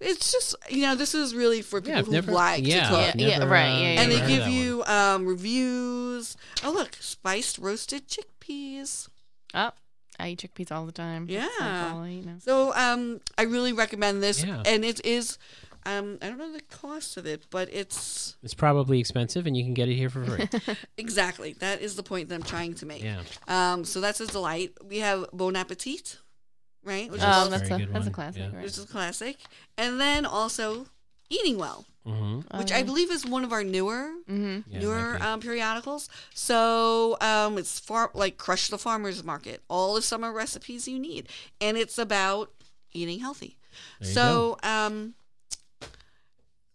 [0.00, 2.88] it's just you know this is really for people yeah, who never like yeah, to
[2.88, 2.98] cook.
[2.98, 6.36] I've Yeah, yeah, never, right, uh, yeah, yeah, and they give you um, reviews.
[6.64, 9.08] Oh look, spiced roasted chickpeas.
[9.54, 9.70] oh,
[10.22, 11.26] I eat chickpeas all the time.
[11.26, 11.92] That's, like, Yeah.
[11.94, 12.36] all I eat now.
[12.38, 14.62] So um, I really recommend this, Yeah.
[14.64, 15.38] and it is.
[15.84, 19.64] Um, I don't know the cost of it, but it's It's probably expensive and you
[19.64, 20.48] can get it here for free.
[20.96, 23.02] exactly that is the point that I'm trying to make.
[23.02, 23.22] yeah.
[23.48, 24.70] Um, so that's a delight.
[24.84, 26.18] We have Bon Appetit,
[26.84, 27.10] right?
[27.10, 27.36] Which Yes.
[27.36, 28.54] Um, is that's Very a good that's a classic, Yeah.
[28.54, 28.62] right?
[28.64, 29.38] which is classic,
[29.76, 30.86] and then also
[31.32, 32.58] Eating Well, Mm-hmm.
[32.58, 36.08] which I believe is one of our newer hmm Yeah, newer might um, periodicals.
[36.34, 41.28] So um, it's far like Crush the Farmer's Market, all the summer recipes you need,
[41.60, 42.50] and it's about
[42.92, 43.56] eating healthy.
[44.00, 45.14] There so um,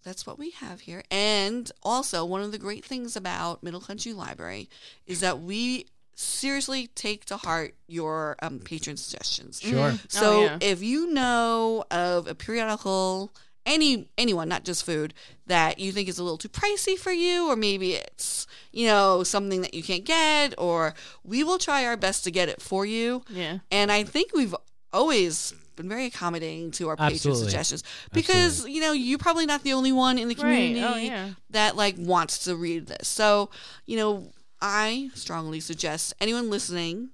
[0.03, 1.03] that's what we have here.
[1.11, 4.69] And also, one of the great things about Middle Country Library
[5.05, 9.59] is that we seriously take to heart your um, patron suggestions.
[9.61, 9.93] Sure.
[10.07, 10.57] So Oh, yeah.
[10.61, 13.31] if you know of a periodical,
[13.67, 15.13] any anyone, not just food,
[15.45, 19.23] that you think is a little too pricey for you, or maybe it's you know
[19.23, 22.85] something that you can't get, or we will try our best to get it for
[22.85, 23.21] you.
[23.29, 23.59] Yeah.
[23.69, 24.55] And I think we've
[24.91, 29.73] always been very accommodating to our patron suggestions because you know you're probably not the
[29.73, 30.91] only one in the community Right.
[30.93, 31.29] Oh yeah.
[31.51, 33.07] that like wants to read this.
[33.07, 33.51] So,
[33.85, 37.09] you know, I strongly suggest anyone listening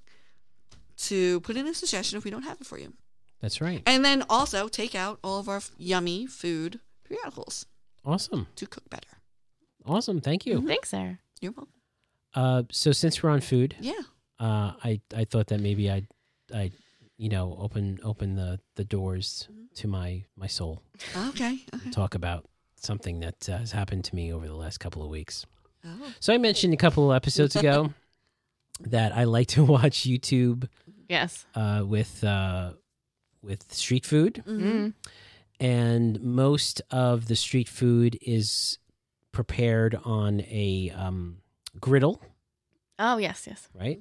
[0.96, 2.94] to put in a suggestion if we don't have it for you.
[3.44, 3.84] That's right.
[3.86, 7.66] And then also take out all of our f- yummy food periodicals
[8.06, 8.48] Awesome.
[8.56, 9.10] to cook better.
[9.86, 10.22] Awesome.
[10.22, 10.66] Thank you.
[10.66, 11.20] Thanks, Sarah.
[11.42, 11.74] You're welcome.
[12.34, 14.00] Uh, so since we're on food, Yeah.
[14.40, 16.08] uh, I I thought that maybe I
[16.54, 16.72] I
[17.18, 20.82] you know open open the the doors to my my soul
[21.30, 21.60] Okay.
[21.76, 21.92] okay.
[21.92, 22.46] talk about
[22.78, 25.46] something that uh, has happened to me over the last couple of weeks.
[25.86, 26.14] Oh.
[26.22, 27.94] So I mentioned a couple of episodes ago
[28.80, 30.70] that I like to watch YouTube
[31.10, 31.46] Yes.
[31.56, 32.72] uh, with uh,
[33.44, 34.62] with street food, Mhm.
[34.62, 34.94] Mm.
[35.60, 38.78] and most of the street food is
[39.32, 41.38] prepared on a um,
[41.80, 42.22] griddle,
[43.00, 43.68] Oh yes, yes.
[43.74, 44.00] right?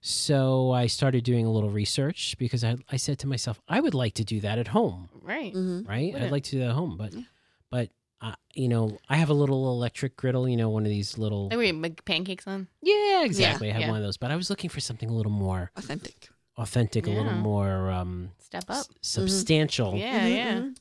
[0.00, 3.94] So I started doing a little research because I, I said to myself, I would
[3.94, 5.52] like to do that at home, Right.
[5.52, 5.88] Mhm.
[5.88, 6.12] right?
[6.12, 7.22] Would I'd like to do that at home, but Yeah.
[7.70, 11.16] but uh, you know, I have a little electric griddle, you know, one of these
[11.18, 12.66] little Like we make pancakes on.
[12.82, 13.70] yeah, exactly.
[13.70, 13.88] I have yeah.
[13.90, 16.28] one of those, but I was looking for something a little more Authentic.
[16.58, 17.40] Authentic, a little Yeah.
[17.40, 18.76] more um, Step up.
[18.78, 19.94] s- substantial.
[19.94, 20.54] Yeah, Mhm, yeah.
[20.60, 20.76] mhm,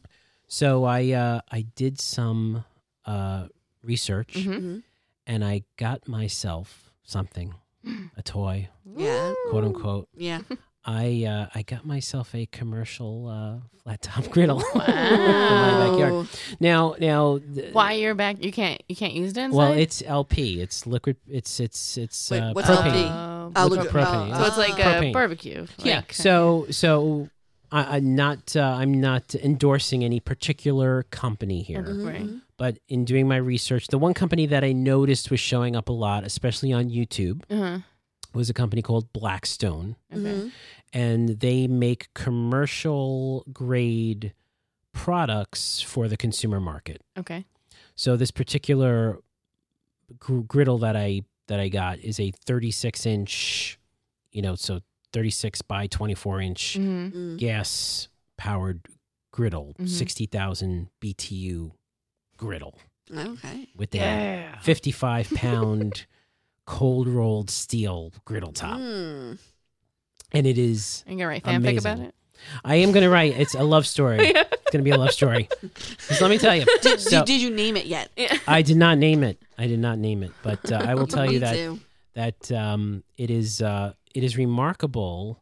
[0.47, 2.63] So I uh, I did some
[3.05, 3.47] uh,
[3.83, 4.83] research Mhm.
[5.25, 7.53] and I got myself something,
[8.17, 9.33] a toy, Yeah.
[9.49, 10.09] quote unquote.
[10.17, 10.41] Yeah.
[10.89, 15.89] I uh, I got myself a commercial uh, flat top griddle for my Wow.
[15.91, 16.27] backyard.
[16.61, 18.41] Now now th- Why you're back?
[18.43, 18.81] You can't.
[18.87, 19.57] You can't use it inside.
[19.57, 20.61] Well, it's LP.
[20.61, 21.17] It's liquid.
[21.27, 23.03] It's it's it's Wait, uh, what's propane.
[23.11, 23.36] LP?
[23.55, 24.31] Oh, Oh, Liquid look- propane.
[24.33, 25.09] oh, so it's like Propane.
[25.09, 25.67] a barbecue.
[25.79, 25.95] yeah.
[25.97, 27.29] like- So so
[27.71, 31.81] I, I'm not uh, I'm not endorsing any particular company here.
[31.83, 32.21] Right.
[32.25, 32.41] Mhm.
[32.57, 35.93] but in doing my research, the one company that I noticed was showing up a
[35.93, 37.79] lot, especially on YouTube, Uh-huh.
[38.33, 40.21] was a company called Blackstone, Okay.
[40.23, 40.51] Mhm.
[40.93, 44.33] and they make commercial grade
[44.93, 47.01] products for the consumer market.
[47.17, 47.45] Okay.
[47.95, 49.19] So this particular
[50.19, 53.79] gr- griddle that I that I got is a 36 inch,
[54.31, 54.81] you know, so
[55.13, 57.37] 36 by 24 inch hmm Mm.
[57.37, 58.07] gas
[58.37, 58.81] powered
[59.31, 59.89] griddle, Mhm.
[59.89, 61.71] 60,000 BTU
[62.37, 62.77] griddle
[63.15, 63.69] Okay.
[63.75, 64.59] with a Yeah.
[64.59, 66.05] 55 pound
[66.65, 68.79] cold rolled steel griddle top.
[68.79, 69.37] Mm.
[70.33, 72.01] And it is, You gonna write fanfic about Amazing.
[72.07, 72.15] it?
[72.63, 74.31] I am going to write, it's a love story.
[74.31, 74.43] yeah.
[74.67, 75.47] It's going to be a love story.
[76.07, 78.11] 'Cause let me tell you, Did, So- did, did you name it yet?
[78.45, 79.41] I did not name it.
[79.57, 81.79] I did not name it, but uh, I will tell you that too.
[82.13, 85.41] that um, it is uh, it is remarkable,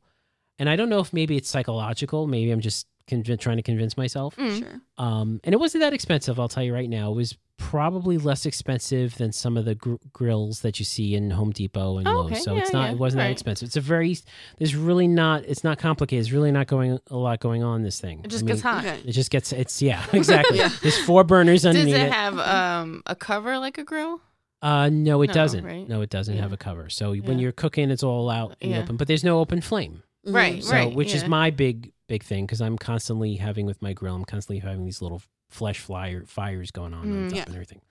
[0.60, 2.28] and I don't know if maybe it's psychological.
[2.28, 4.36] Maybe I'm just conv- trying to convince myself.
[4.36, 4.60] Mm.
[4.60, 4.82] Sure.
[4.98, 6.40] Um, and it wasn't that expensive.
[6.40, 7.12] I'll tell you right now.
[7.12, 11.32] It was probably less expensive than some of the gr- grills that you see in
[11.32, 12.32] Home Depot and Oh, Lowe's.
[12.32, 12.40] okay.
[12.42, 12.86] So Yeah, it's not.
[12.88, 12.92] yeah.
[12.92, 13.68] It wasn't that expensive.
[13.68, 14.18] It's a very.
[14.58, 15.44] There's really not.
[15.46, 16.26] It's not complicated.
[16.26, 18.22] It's really not going a lot going on this thing.
[18.24, 18.86] It just I gets hot.
[18.86, 19.00] Okay.
[19.06, 19.54] It just gets.
[19.54, 20.04] It's yeah.
[20.14, 20.58] Exactly.
[20.58, 20.70] Yeah.
[20.82, 22.12] There's four burners Does underneath it it.
[22.12, 24.20] have um a cover like a grill?
[24.62, 25.64] Uh, no, it No, doesn't.
[25.64, 25.88] right?
[25.88, 26.42] No, it doesn't Yeah.
[26.42, 26.90] have a cover.
[26.90, 28.82] So when you're cooking, it's all out in the Yeah.
[28.84, 30.02] open, but there's no open flame.
[30.26, 30.64] Right.
[30.64, 34.26] So, which is my big, big thing because I'm constantly having with my grill, I'm
[34.26, 37.30] constantly having these little flesh flyer fires going on, on Mm.
[37.30, 37.44] top Yeah.
[37.46, 37.82] and everything.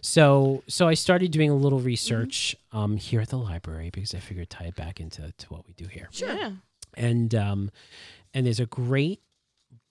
[0.00, 4.18] So, so I started doing a little research um, here at the library because I
[4.18, 6.08] figured tie it back into to what we do here.
[6.10, 6.34] Sure.
[6.34, 6.52] Yeah.
[6.94, 7.70] And um,
[8.34, 9.20] and there's a great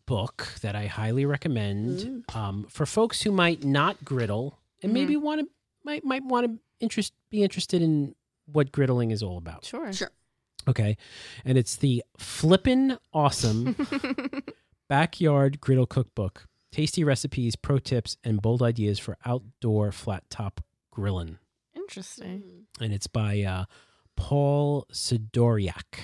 [0.05, 2.35] book that I highly recommend Mm.
[2.35, 4.93] um, for folks who might not griddle and Mhm.
[4.93, 5.47] maybe want to
[5.83, 8.13] might might want to interest be interested in
[8.45, 9.65] what griddling is all about.
[9.65, 9.91] Sure.
[9.93, 10.11] Sure.
[10.67, 10.97] Okay,
[11.45, 13.75] and it's the flippin' awesome
[14.89, 16.47] backyard griddle cookbook.
[16.71, 21.37] Tasty recipes, pro tips, and bold ideas for outdoor flat top grilling.
[21.75, 22.43] Interesting.
[22.79, 22.83] Mm.
[22.85, 23.65] And it's by uh,
[24.15, 25.99] Paul Sidoriak.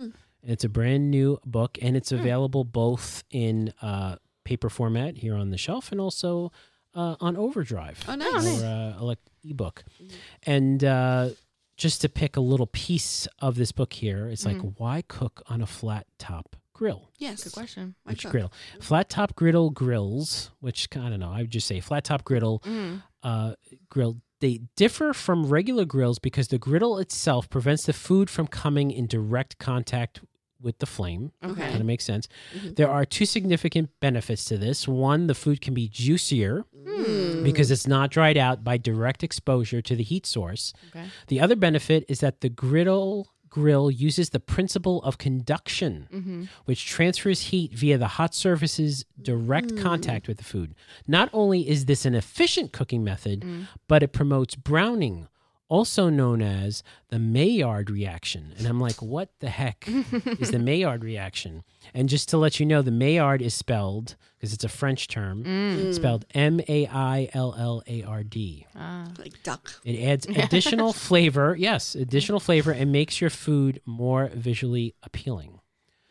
[0.00, 0.12] Mm.
[0.44, 2.16] It's a brand new book, and it's Hmm.
[2.18, 6.52] available both in uh, paper format here on the shelf and also
[6.94, 8.62] uh, on Overdrive Oh, nice.
[8.62, 9.82] or uh, elect- ebook.
[10.02, 10.10] Mhm.
[10.44, 11.28] And uh,
[11.76, 14.74] just to pick a little piece of this book here, it's like Mhm.
[14.78, 17.10] why cook on a flat top grill?
[17.18, 17.44] Yes.
[17.44, 17.94] Good question.
[18.04, 18.32] My Which truck.
[18.32, 18.52] grill?
[18.80, 21.30] Flat top griddle grills, which I don't know.
[21.32, 23.02] I would just say flat top griddle Mm.
[23.22, 23.54] uh,
[23.88, 24.20] grill.
[24.40, 29.06] They differ from regular grills because the griddle itself prevents the food from coming in
[29.06, 30.20] direct contact
[30.62, 31.32] with the flame.
[31.44, 31.60] Okay.
[31.68, 32.28] Kind of makes sense.
[32.56, 32.76] Mhm.
[32.76, 34.86] There are two significant benefits to this.
[34.88, 37.42] One, the food can be juicier Mm.
[37.44, 40.72] because it's not dried out by direct exposure to the heat source.
[40.88, 41.06] Okay.
[41.28, 46.44] The other benefit is that the griddle grill uses the principle of conduction, Mm-hmm.
[46.64, 50.74] which transfers heat via the hot surface's direct contact with the food.
[51.06, 53.66] Not only is this an efficient cooking method, Mm.
[53.88, 55.28] but it promotes browning,
[55.68, 58.52] also known as the Maillard reaction.
[58.58, 61.64] And I'm like, what the heck is the Maillard reaction?
[61.94, 65.44] And just to let you know, the Maillard is spelled, because it's a French term,
[65.44, 65.94] Mm.
[65.94, 68.66] spelled M A I L L A R D.
[68.76, 69.08] Ah.
[69.18, 69.80] Like duck.
[69.84, 75.60] It adds additional flavor, yes, additional flavor, and makes your food more visually appealing.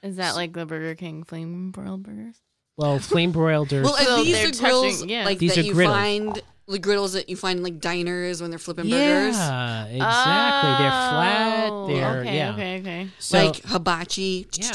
[0.01, 2.41] Is that like the Burger King flame broiled burgers?
[2.77, 5.25] Well, flame broiled or Well, and So these they're are grills touching- yeah.
[5.25, 5.95] like These that are you griddles.
[5.95, 9.35] find the griddles that you find in, like diners when they're flipping burgers.
[9.37, 10.69] yeah, exactly.
[10.79, 11.69] They're flat.
[11.71, 12.53] Oh, They're okay, yeah.
[12.53, 13.07] okay, okay.
[13.19, 14.47] So like hibachi.
[14.53, 14.71] Yeah.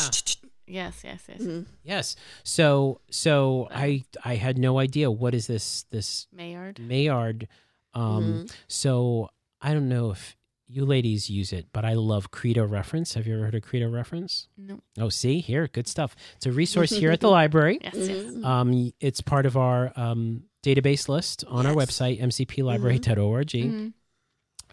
[0.68, 1.40] Yes, yes, yes.
[1.40, 1.66] Mhm.
[1.84, 6.80] yes, so so I I had no idea what is this this Maillard.
[6.80, 7.46] Maillard.
[7.94, 9.30] Um, so
[9.62, 10.36] I don't know if
[10.68, 13.14] you ladies use it, but I love Credo Reference.
[13.14, 14.48] Have you ever heard of Credo Reference?
[14.58, 14.80] No.
[14.98, 16.16] Oh, see here, good stuff.
[16.34, 17.78] It's a resource here at the library.
[17.80, 18.08] Yes, yes.
[18.34, 18.44] Mhm.
[18.44, 20.42] Um, it's part of our um,
[20.74, 23.92] database list on our website, mcplibrary.org, Mhm.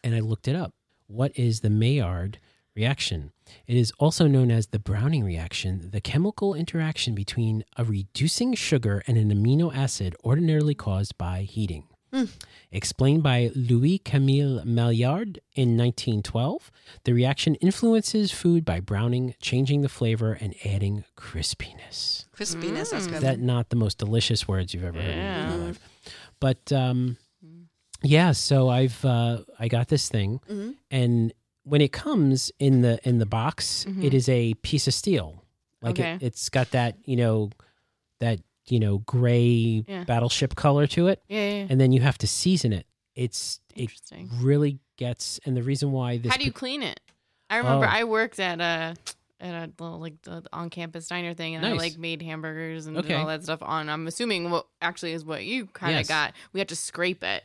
[0.04, 0.74] and I looked it up.
[1.08, 2.40] What is the Maillard
[2.76, 3.32] reaction?
[3.68, 9.04] It is also known as the Browning reaction, the chemical interaction between a reducing sugar
[9.06, 11.86] and an amino acid ordinarily caused by heating.
[12.14, 12.26] Hmm.
[12.72, 16.72] Explained by Louis Camille Maillard in 1912,
[17.06, 22.26] the reaction influences food by browning, changing the flavor, and adding crispiness.
[22.36, 22.92] Crispiness.
[22.92, 23.22] That's good.
[23.22, 25.80] That not the most delicious words you've ever heard in your life.
[26.40, 27.18] But um,
[28.04, 30.76] yeah, so I've uh, I got this thing, Mhm.
[30.92, 34.04] and when it comes in the in the box, Mhm.
[34.04, 35.44] it is a piece of steel.
[35.82, 36.14] Like Okay.
[36.16, 37.50] it, it's got that you know
[38.20, 40.04] that you know gray Yeah.
[40.06, 42.86] battleship color to it, Yeah, yeah, and then you have to season it.
[43.16, 43.90] It's it
[44.40, 47.00] really gets, and the reason why this How do you clean it?
[47.50, 47.90] I remember Oh.
[47.90, 48.96] I worked at a
[49.40, 52.98] at a little like the on campus diner thing, and I like made hamburgers and
[52.98, 53.14] Okay.
[53.14, 53.90] all that stuff on.
[53.90, 56.08] I'm assuming what actually is what you kind of Yes.
[56.08, 56.34] got.
[56.54, 57.44] We had to scrape it.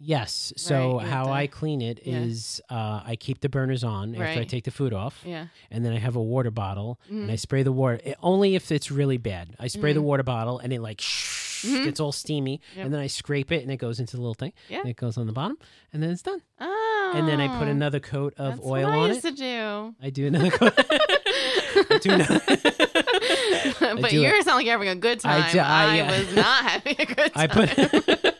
[0.00, 0.52] Yes.
[0.56, 2.76] So Right, how to- I clean it is Yeah.
[2.76, 5.46] uh, I keep the burners on after I take the food off, Yeah.
[5.70, 7.32] and then I have a water bottle, and Mhm.
[7.32, 9.56] I spray the water it, only if it's really bad.
[9.58, 10.04] I spray the Mhm.
[10.04, 11.84] water bottle, and it like Mhm.
[11.84, 12.84] gets all steamy, Yep.
[12.84, 14.52] and then I scrape it, and it goes into the little thing.
[14.68, 14.80] Yeah.
[14.80, 15.58] And it goes on the bottom,
[15.92, 16.42] and then it's done.
[16.60, 17.12] Oh.
[17.16, 19.36] And then I put another coat of That's oil what I on used it.
[19.36, 19.94] to do.
[20.00, 20.74] I do another coat.
[20.78, 22.40] I do another.
[24.00, 25.42] but you sound like you're having a good time.
[25.42, 26.18] I I, do- I, yeah.
[26.18, 27.32] was not having a good time.
[27.34, 28.34] I put.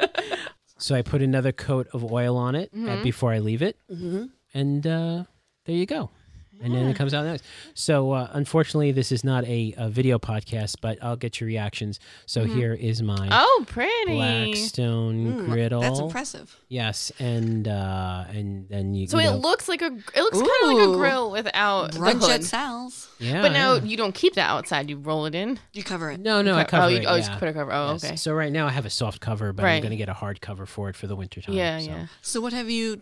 [0.88, 3.02] So I put another coat of oil on it Mhm.
[3.02, 4.24] before I leave it, hmm
[4.54, 5.24] and uh,
[5.66, 6.10] there you go.
[6.60, 7.44] And then it comes out next.
[7.74, 12.00] So uh, unfortunately, this is not a, a video podcast, but I'll get your reactions.
[12.26, 12.54] So Mhm.
[12.54, 14.14] here is my oh, pretty.
[14.14, 15.80] Blackstone Mm, griddle.
[15.80, 16.56] That's impressive.
[16.68, 19.06] Yes, and uh, and then you.
[19.06, 21.92] So you it know, looks like a it looks kind of like a grill without
[21.92, 22.30] the Brunch hood.
[22.30, 23.08] at Sal's.
[23.18, 23.82] yeah, But no, yeah.
[23.84, 24.90] you don't keep that outside.
[24.90, 25.58] You roll it in.
[25.72, 26.20] You cover it.
[26.20, 27.04] no, no, I Co- cover oh, you, it.
[27.06, 27.20] oh, yeah.
[27.26, 27.72] just put a cover.
[27.72, 28.04] Oh, Yes.
[28.04, 28.16] okay.
[28.16, 30.40] So right now I have a soft cover, but I'm going to get a hard
[30.40, 31.54] cover for it for the winter time.
[31.54, 31.86] Yeah, so.
[31.86, 32.06] yeah.
[32.22, 33.00] So what have you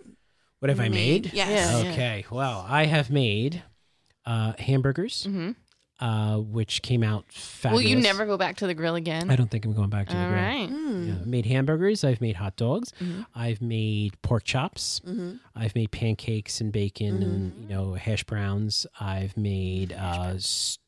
[0.66, 1.30] What have I made?
[1.32, 1.70] Yes.
[1.84, 1.90] Yeah.
[1.92, 2.24] Okay.
[2.28, 3.62] Well, I have made
[4.24, 5.52] uh, hamburgers, hmm
[6.00, 7.84] uh, which came out Will fabulous.
[7.86, 9.30] you never go back to the grill again?
[9.30, 10.42] I don't think I'm going back to the grill.
[10.42, 10.68] right.
[10.68, 11.06] Mm.
[11.06, 12.02] Yeah, I made hamburgers.
[12.02, 12.92] I've made hot dogs.
[13.00, 13.26] Mhm.
[13.32, 15.00] I've made pork chops.
[15.04, 18.88] hmm I've made pancakes and bacon and you know hash browns.
[19.00, 20.78] I've made uh, s-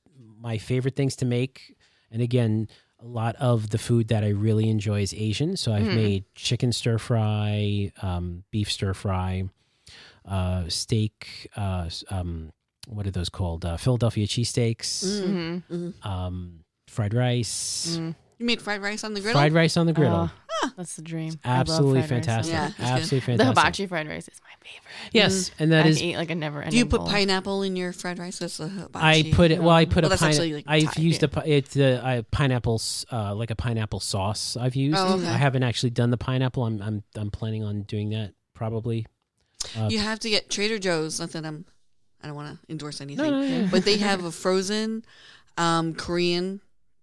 [0.41, 1.77] my favorite things to make,
[2.11, 2.67] and again,
[3.01, 5.57] a lot of the food that I really enjoy is Asian.
[5.57, 5.95] So I've Mhm.
[5.95, 9.45] made chicken stir fry, um, beef stir fry,
[10.29, 11.49] uh, steak.
[11.57, 12.53] Uh, um,
[12.87, 13.65] what are those called?
[13.65, 15.05] Uh, Philadelphia cheesesteaks.
[15.05, 15.63] Mm.
[15.69, 17.99] hmm hmm Um, fried rice.
[18.01, 18.15] Mm.
[18.39, 19.41] You made fried rice on the griddle.
[19.41, 20.31] Fried rice on the griddle.
[20.63, 21.39] Oh, that's the dream.
[21.45, 22.53] I love Absolutely fantastic.
[22.53, 22.85] Yeah, it's good.
[22.85, 23.59] Absolutely The fantastic.
[23.59, 25.11] hibachi fried rice is my favorite.
[25.13, 26.71] Yes, and that I is eat like a never ending.
[26.73, 28.39] Do you put pineapple in your fried rice?
[28.39, 29.31] That's a hibachi.
[29.31, 29.61] I put it.
[29.61, 30.31] Well, I put Well, a that's pine.
[30.31, 31.03] actually, like, I've Thai.
[31.03, 32.81] used a it's the uh, pineapple,
[33.13, 34.57] uh, like a pineapple sauce.
[34.57, 34.99] I've used.
[34.99, 35.27] Oh, okay.
[35.29, 36.65] I haven't actually done the pineapple.
[36.65, 39.07] I'm I'm I'm planning on doing that probably.
[39.77, 41.19] Uh, You have to get Trader Joe's.
[41.21, 41.65] Not that I'm.
[42.23, 43.69] I don't want to endorse anything, no, no, no.
[43.71, 45.05] but they have a frozen
[45.57, 46.61] um, Korean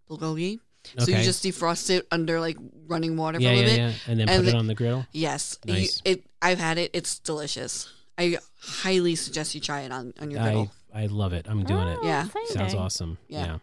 [0.09, 0.59] bulgogi.
[0.97, 1.17] So Okay.
[1.19, 2.57] you just defrost it under like
[2.87, 3.77] running water yeah, for a yeah, bit.
[3.77, 5.05] yeah, and then And put it on the grill.
[5.13, 6.23] Yes, You- it.
[6.41, 6.91] I've had it.
[6.93, 7.89] It's delicious.
[8.17, 10.71] I highly suggest you try it on on your I griddle.
[10.93, 11.45] I love it.
[11.49, 11.99] I'm doing it.
[12.01, 12.27] Oh, Yeah.
[12.49, 13.17] Sounds awesome.
[13.27, 13.45] Yeah.
[13.45, 13.57] Yeah.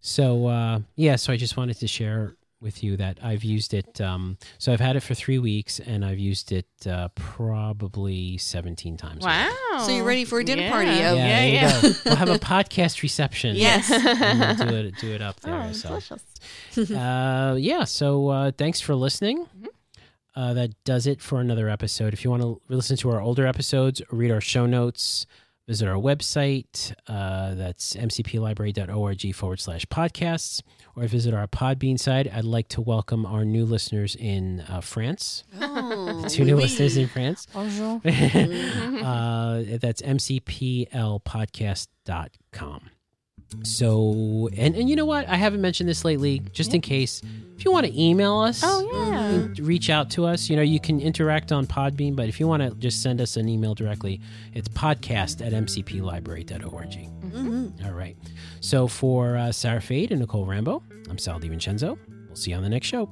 [0.00, 4.00] So uh, yeah, so I just wanted to share with you that I've used it.
[4.00, 8.96] Um, so I've had it for three weeks, and I've used it uh, probably seventeen
[8.96, 9.24] times.
[9.24, 9.50] Wow.
[9.86, 10.70] So you're ready for a dinner Yeah.
[10.70, 11.14] party, Yeah, oh.
[11.14, 11.92] Yeah, there yeah.
[12.04, 13.56] We'll have a podcast reception.
[13.56, 13.90] Yes.
[13.90, 15.54] And we'll do it, do it up there.
[15.68, 16.90] Oh, so, delicious.
[16.90, 17.84] uh, yeah.
[17.84, 19.46] So uh, thanks for listening.
[20.34, 22.12] Uh, that does it for another episode.
[22.12, 25.26] If you want to listen to our older episodes, read our show notes,
[25.68, 26.94] visit our website.
[27.06, 30.62] Uh, that's mcplibrary.org forward slash podcasts,
[30.96, 32.26] or visit our Podbean site.
[32.32, 35.44] I'd like to welcome our new listeners in uh, France.
[35.60, 37.46] Oh, Two new oui, listeners in France.
[37.52, 38.00] Bonjour.
[38.04, 42.90] uh, that's mcplpodcast.com.
[43.64, 45.28] So, and, and you know what?
[45.28, 47.22] I haven't mentioned this lately, just in case.
[47.56, 49.48] If you want to email us, Oh yeah.
[49.60, 50.48] reach out to us.
[50.48, 53.36] You know, you can interact on Podbean, but if you want to just send us
[53.36, 54.20] an email directly,
[54.54, 56.90] it's podcast at mcplibrary.org.
[57.32, 57.84] Mhm.
[57.84, 58.16] All right.
[58.60, 61.98] So for uh, Sarah Fade and Nicole Rambo, I'm Sal DiVincenzo.
[62.28, 63.08] We'll see you on the next show.